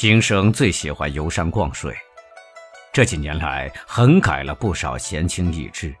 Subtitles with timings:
[0.00, 1.94] 平生最喜欢游山逛水，
[2.90, 5.94] 这几年来横改了不少闲情逸致，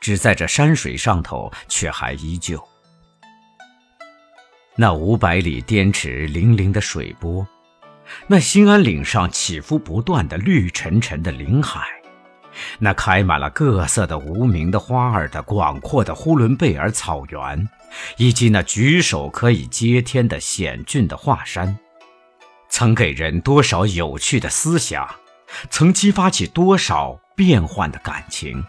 [0.00, 2.62] 只在这山水上头却还依旧。
[4.76, 7.44] 那五百里滇池粼粼的水波，
[8.28, 11.88] 那兴安岭上起伏不断的绿沉沉的林海，
[12.78, 17.68] 那开满了各色的无名的花儿的广阔的呼伦贝尔草原，
[18.16, 21.76] 以及那举手可以接天的险峻的华山。
[22.68, 25.16] 曾给人多少有趣的思想，
[25.70, 28.64] 曾激发起多少变幻的感情。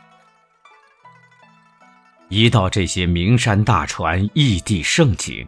[2.29, 5.47] 一到这些名山大川、异地盛景，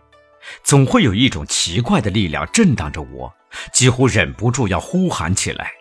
[0.64, 3.34] 总会有一种奇怪的力量震荡着我，
[3.72, 5.72] 几乎忍不住要呼喊起来：“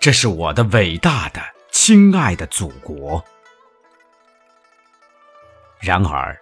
[0.00, 3.22] 这是我的伟大的、亲爱的祖国！”
[5.80, 6.36] 然而，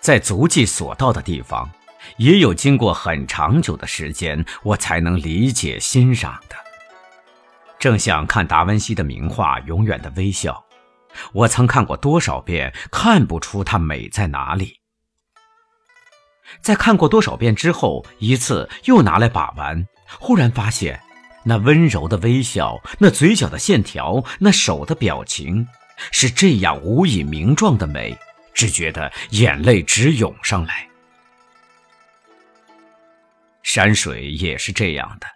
[0.00, 1.70] 在足迹所到的地方。
[2.16, 6.56] 也有经过很长久的时间，我才能理解欣赏的。
[7.78, 10.64] 正像看达文西的名画《永远的微笑》，
[11.32, 14.80] 我曾看过多少遍，看不出它美在哪里。
[16.60, 19.86] 在看过多少遍之后，一次又拿来把玩，
[20.18, 21.00] 忽然发现，
[21.44, 25.66] 那温柔的微笑，那嘴角的线条，那手的表情，
[26.10, 28.18] 是这样无以名状的美，
[28.52, 30.89] 只觉得眼泪直涌上来。
[33.62, 35.26] 山水也是这样的，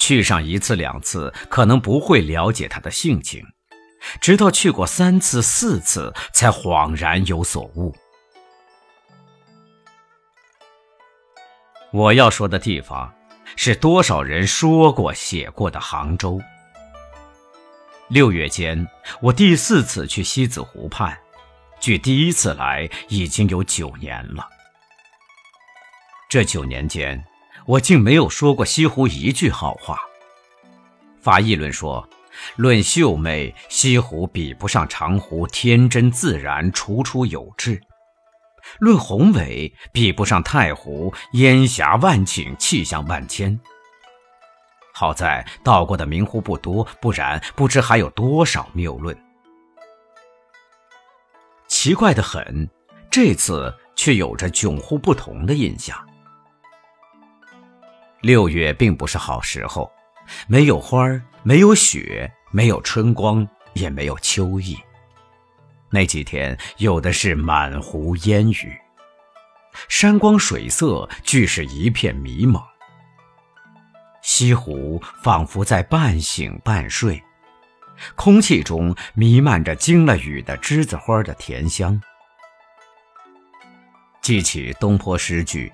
[0.00, 3.44] 去上一次两次，可能不会了解它的性情，
[4.20, 7.94] 直到去过三次四次，才恍然有所悟。
[11.92, 13.14] 我要说的地方，
[13.54, 16.40] 是多少人说过写过的杭州。
[18.08, 18.86] 六月间，
[19.20, 21.16] 我第四次去西子湖畔，
[21.80, 24.48] 距第一次来已经有九年了。
[26.28, 27.24] 这九年间。
[27.66, 29.98] 我竟没有说过西湖一句好话。
[31.20, 32.08] 发议论说，
[32.54, 37.80] 论秀美，西湖比不上长湖天真自然、楚楚有致；
[38.78, 43.58] 论宏伟，比不上太湖烟霞万顷、气象万千。
[44.94, 49.16] 好在到过的名湖不多，不然不知还有多少谬论。
[51.66, 52.70] 奇怪的很，
[53.10, 55.98] 这次却有着迥乎不同的印象。
[58.22, 59.90] 六月并不是好时候，
[60.48, 64.76] 没有花儿，没有雪，没有春光，也没有秋意。
[65.90, 68.76] 那几天有的是满湖烟雨，
[69.88, 72.60] 山光水色俱是一片迷蒙。
[74.22, 77.22] 西湖仿佛在半醒半睡，
[78.16, 82.00] 空气中弥漫着经了雨的栀子花的甜香。
[84.20, 85.72] 记起东坡诗句。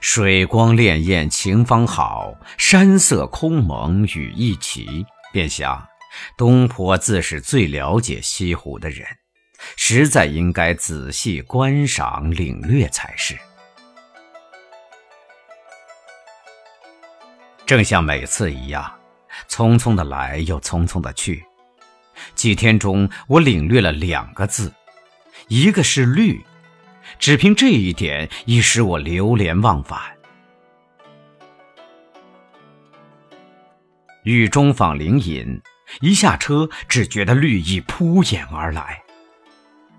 [0.00, 5.04] 水光潋滟晴方好，山色空蒙雨亦奇。
[5.32, 5.86] 便想，
[6.36, 9.06] 东坡自是最了解西湖的人，
[9.76, 13.36] 实在应该仔细观赏领略才是。
[17.66, 18.90] 正像每次一样，
[19.50, 21.44] 匆匆的来又匆匆的去。
[22.34, 24.72] 几天中，我领略了两个字，
[25.48, 26.42] 一个是绿。
[27.18, 30.00] 只凭这一点，已使我流连忘返。
[34.24, 35.60] 雨中访灵隐，
[36.00, 39.02] 一下车，只觉得绿意扑眼而来。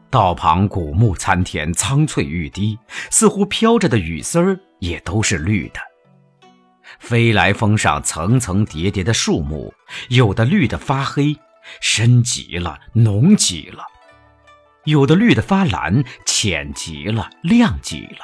[0.10, 2.78] 道旁古木参天，苍翠欲滴，
[3.10, 5.80] 似乎飘着的雨丝儿也都是绿的。
[7.00, 9.74] 飞来峰上层层叠叠的树木，
[10.10, 11.36] 有的绿的发黑，
[11.80, 13.84] 深极了，浓极了。
[14.86, 16.04] 有的绿的发蓝，
[16.42, 18.20] 浅极了，亮极了。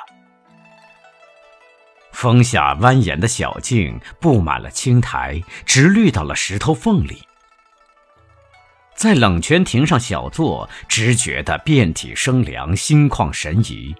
[2.14, 7.22] 峰下蜿蜒的小径布满了青苔，直绿到了石头缝里。
[8.96, 13.94] 在冷泉亭上小坐，只觉得遍体生凉，心旷神怡。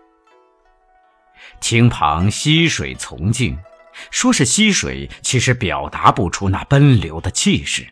[1.60, 3.58] 亭旁溪水从静，
[4.12, 7.86] 说是溪水，其实表达不出那奔流的气势。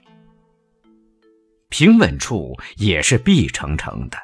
[1.67, 4.17] 平稳处也是碧澄澄的。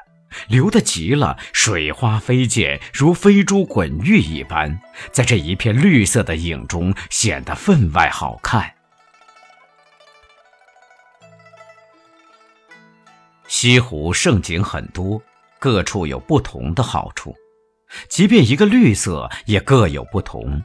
[0.48, 4.80] 流得急了，水花飞溅，如飞珠滚玉一般，
[5.12, 8.74] 在这一片绿色的影中显得分外好看。
[13.46, 15.20] 西湖胜景很多，
[15.58, 17.34] 各处有不同的好处，
[18.08, 20.62] 即便一个绿色，也各有不同。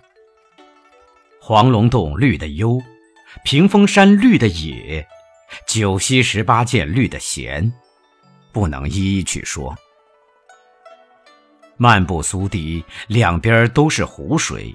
[1.42, 2.80] 黄龙洞绿的幽，
[3.44, 5.06] 屏风山绿的野，
[5.68, 7.74] 九溪十八涧绿的闲。
[8.56, 9.76] 不能一一去说。
[11.76, 14.74] 漫步苏堤，两边都是湖水，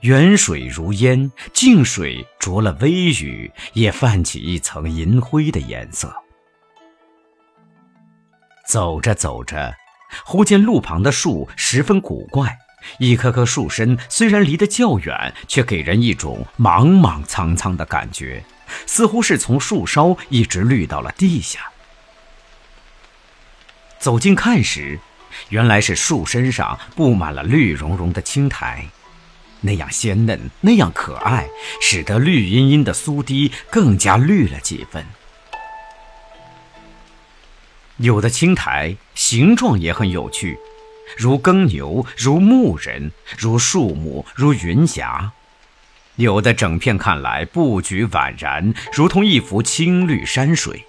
[0.00, 6.12] 远水如烟，近水着了微雨，也泛起一层银灰的颜色。
[8.66, 9.72] 走着走着，
[10.24, 12.58] 忽见路旁的树十分古怪，
[12.98, 18.42] 一棵棵树身虽然离得较远，却给人一种莽莽苍苍的感觉，
[18.86, 21.69] 似乎是从树梢一直绿到了地下。
[24.00, 24.98] 走近看时，
[25.50, 28.86] 原来是树身上布满了绿茸茸的青苔，
[29.60, 31.46] 那样鲜嫩，那样可爱，
[31.82, 35.04] 使得绿茵茵的苏堤更加绿了几分。
[37.98, 40.58] 有的青苔形状也很有趣，
[41.18, 45.32] 如耕牛，如牧人，如树木，如云霞；
[46.16, 50.86] 有的整片看来布局宛然，如同一幅青绿山水。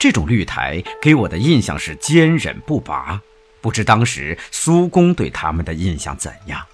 [0.00, 3.20] 这种绿苔给我的印象是坚韧不拔，
[3.60, 6.66] 不知当时苏公对他们的印象怎样。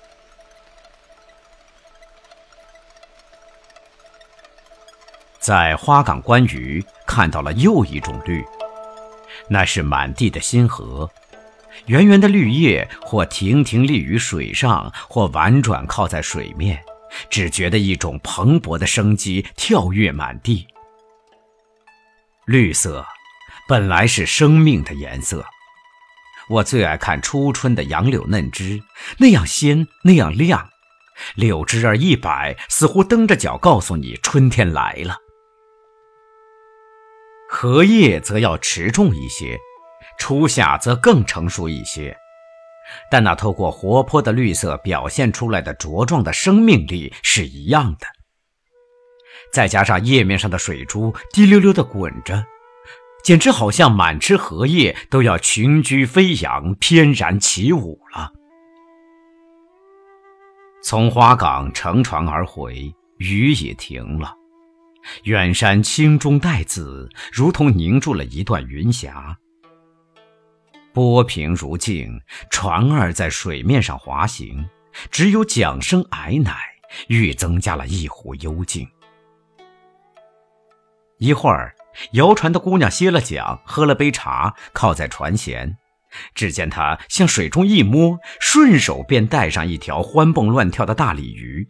[5.40, 8.44] 在花岗观鱼看到了又一种绿。
[9.48, 11.10] 那是满地的星河，
[11.86, 16.80] 圆圆的绿叶或亭亭立于水上，或婉转靠在水面，
[17.28, 20.66] 只觉得一种蓬勃的生机跳跃满地。
[22.44, 23.04] 绿色
[23.68, 25.44] 本来是生命的颜色，
[26.48, 28.80] 我最爱看初春的杨柳嫩枝，
[29.18, 30.68] 那样鲜，那样亮，
[31.34, 35.16] 柳枝儿一摆，似乎蹬着脚告诉你春天来了。
[37.50, 39.58] 荷叶则要持重一些，
[40.16, 42.16] 初夏则更成熟一些，
[43.10, 48.06] 但那透过活泼的绿色表现出来的茁壮的生命力是一样的。
[49.52, 52.44] 再加上叶面上的水珠滴溜溜地滚着，
[53.26, 58.32] 简直好像满枝荷叶都要群居飞扬、翩然起舞了。
[60.80, 64.32] 从花港乘船而回，雨也停了。
[65.24, 69.36] 远山青中带紫，如同凝住了一段云霞。
[70.94, 74.64] 波平如镜，船儿在水面上滑行，
[75.10, 76.56] 只有桨声矮乃，
[77.08, 78.86] 愈增加了一壶幽静。
[81.18, 81.74] 一会儿，
[82.12, 85.76] 摇船的姑娘歇了桨，喝了杯茶，靠在船舷。
[86.34, 91.66] 只见她向水中一摸，顺手便带上一条欢蹦乱跳的大鲤鱼。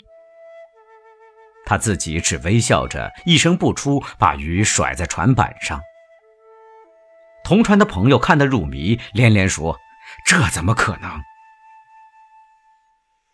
[1.68, 5.80] 他自己只微笑着，一声不出，把鱼甩在船板上。
[7.42, 9.76] 同船的朋友看得入迷，连连说
[10.24, 11.20] ：“这怎么可能？”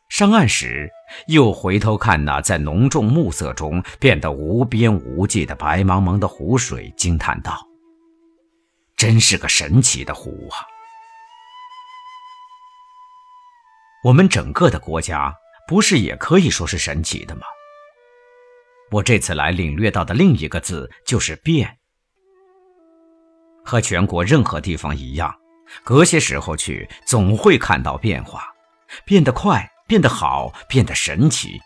[0.09, 0.91] 上岸时，
[1.27, 7.69] 又回头看那在浓重暮色中变得无边无际的白茫茫的湖水，惊叹道
[8.97, 10.67] ：“真是个神奇的湖啊！”
[14.05, 15.33] 我们整个的国家，
[15.69, 17.43] 不是也可以说是神奇的吗？
[18.91, 21.79] 我这次来领略到的另一个字就是“变”，
[23.65, 25.35] 和全国任何地方一样，
[25.83, 28.45] 隔些时候去总会看到变化，
[29.07, 31.61] 变得快，变得好，变得神奇。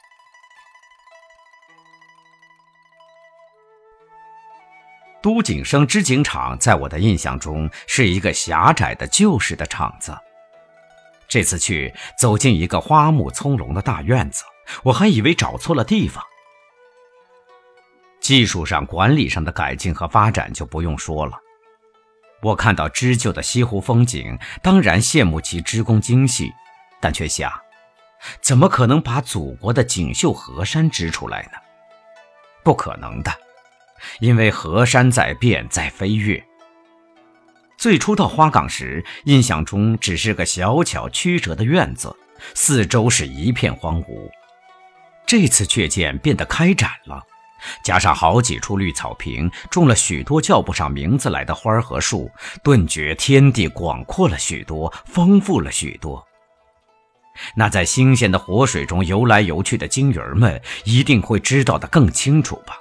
[5.23, 10.13] 都景生织锦厂在我的印象中是一个狭窄的旧式的厂子。
[11.29, 14.43] 这次去走进一个花木葱茏的大院子，
[14.83, 16.21] 我还以为找错了地方。
[18.21, 21.39] 技术上、管理上的改进和发展就不用说了。
[22.43, 26.51] 我看到织就的西湖风景，当然羡慕其织工精细，
[27.01, 27.49] 但却想，
[28.41, 31.59] 怎么可能把祖国的锦绣河山织出来呢？
[32.65, 33.33] 不可能的，
[34.21, 36.43] 因为河山在变，在飞跃。
[37.79, 42.15] 最初到花岗时，印象中只是个小巧曲折的院子，
[42.55, 44.31] 四周是一片荒芜。
[45.27, 47.23] 这次却见变得开展了。
[47.85, 52.31] 加上好几处绿草坪，种了许多叫不上名字来的花和树，
[52.63, 56.26] 顿觉天地广阔了许多，丰富了许多。
[57.55, 62.79] 那在新鲜的活水中游来游去的金鱼儿们，一定会知道的更清楚吧？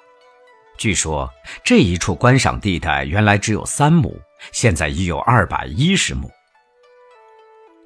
[0.78, 1.32] 据说
[1.64, 4.20] 这一处观赏地带原来只有三亩，
[4.52, 6.30] 现在已有二百一十亩。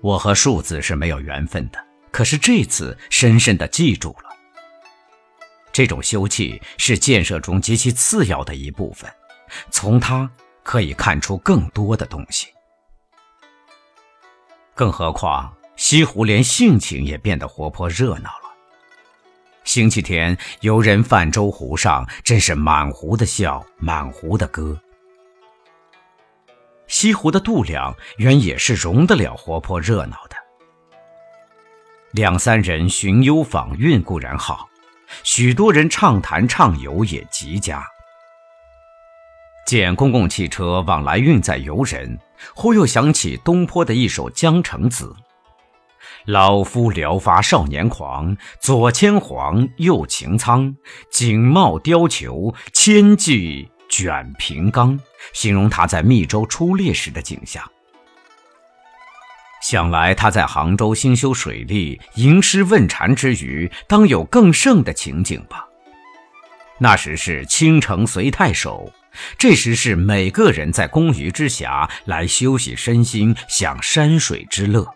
[0.01, 4.29] 我和数字是没有缘分的，可是这次深深地记住了。
[5.71, 9.09] 这种休憩是建设中极其次要的一部分，
[9.69, 10.29] 从它
[10.63, 12.47] 可以看出更多的东西。
[14.73, 18.49] 更何况西湖连性情也变得活泼热闹了。
[19.63, 24.77] 星期天游人泛舟湖上，真是满湖的笑，满湖的歌。
[26.87, 30.35] 西湖的度量原也是容得了活泼热闹的。
[32.11, 34.67] 两三人寻幽访韵固然好，
[35.23, 37.87] 许多人畅谈畅游也极佳。
[39.65, 42.19] 见公共汽车往来运载游人，
[42.53, 45.05] 忽又想起东坡的一首《江城子》
[46.29, 50.75] ：“老夫聊发少年狂，左牵黄，右擎苍，
[51.09, 54.99] 锦帽貂裘，千骑卷平冈。”
[55.33, 57.63] 形容他在密州出猎时的景象。
[59.63, 65.65] 想来他在杭州兴修水利、吟诗问禅之余，当有更盛的情景吧？
[66.77, 68.93] 那时是倾城随太守，
[69.35, 74.87] 这时是每个人在公余之暇来休息身心，享山水之乐，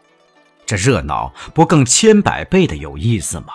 [0.66, 3.54] 这热闹不更千百倍的有意思吗？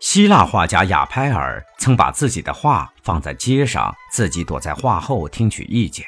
[0.00, 6.06] 希腊画家亚拍尔曾把自己的画放在街上，自己躲在画后听取意见。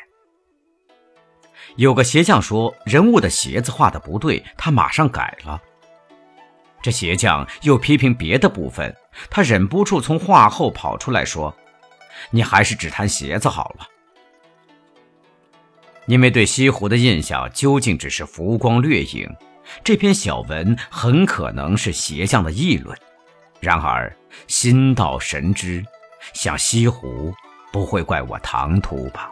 [1.76, 5.60] 有个鞋匠说人物的鞋子画的不对，他马上改了。
[6.82, 8.94] 这鞋匠又批评别的部分，
[9.28, 11.54] 他忍不住从画后跑出来说
[12.30, 13.86] ：“你还是只谈鞋子好了。”
[16.10, 19.32] 因为对西湖的印象究竟只是浮光掠影，
[19.84, 22.98] 这篇小文很可能是鞋匠的议论。
[23.60, 24.12] 然而
[24.48, 25.84] 心到神知，
[26.32, 27.32] 想西湖，
[27.72, 29.30] 不会怪我唐突吧？